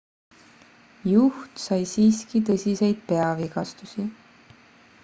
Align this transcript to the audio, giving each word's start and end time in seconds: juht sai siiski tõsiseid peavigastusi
juht 1.11 1.61
sai 1.65 1.79
siiski 1.91 2.43
tõsiseid 2.49 3.05
peavigastusi 3.13 4.09